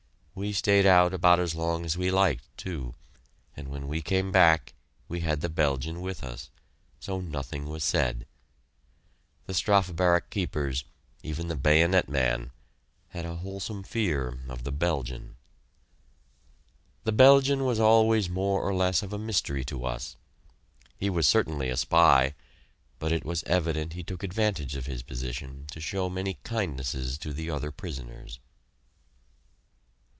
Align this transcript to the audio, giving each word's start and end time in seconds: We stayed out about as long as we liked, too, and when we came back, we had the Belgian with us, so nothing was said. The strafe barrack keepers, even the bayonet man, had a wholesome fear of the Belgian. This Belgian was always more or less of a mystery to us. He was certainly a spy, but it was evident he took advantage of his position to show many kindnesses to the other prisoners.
We 0.33 0.53
stayed 0.53 0.87
out 0.87 1.13
about 1.13 1.39
as 1.41 1.53
long 1.55 1.85
as 1.85 1.97
we 1.97 2.09
liked, 2.09 2.57
too, 2.57 2.95
and 3.55 3.67
when 3.67 3.87
we 3.89 4.01
came 4.01 4.31
back, 4.31 4.73
we 5.09 5.19
had 5.19 5.41
the 5.41 5.49
Belgian 5.49 6.01
with 6.01 6.23
us, 6.23 6.49
so 7.01 7.19
nothing 7.21 7.65
was 7.67 7.83
said. 7.83 8.25
The 9.45 9.53
strafe 9.53 9.93
barrack 9.95 10.29
keepers, 10.31 10.85
even 11.21 11.47
the 11.47 11.57
bayonet 11.57 12.07
man, 12.09 12.51
had 13.09 13.25
a 13.25 13.35
wholesome 13.35 13.83
fear 13.83 14.39
of 14.47 14.63
the 14.63 14.71
Belgian. 14.71 15.35
This 17.03 17.13
Belgian 17.13 17.63
was 17.65 17.79
always 17.79 18.27
more 18.29 18.63
or 18.63 18.73
less 18.73 19.03
of 19.03 19.11
a 19.13 19.19
mystery 19.19 19.65
to 19.65 19.85
us. 19.85 20.15
He 20.97 21.09
was 21.09 21.27
certainly 21.27 21.69
a 21.69 21.77
spy, 21.77 22.33
but 22.99 23.11
it 23.11 23.25
was 23.25 23.43
evident 23.43 23.93
he 23.93 24.03
took 24.03 24.23
advantage 24.23 24.75
of 24.75 24.85
his 24.87 25.03
position 25.03 25.67
to 25.71 25.81
show 25.81 26.09
many 26.09 26.35
kindnesses 26.45 27.17
to 27.19 27.31
the 27.33 27.51
other 27.51 27.69
prisoners. 27.69 28.39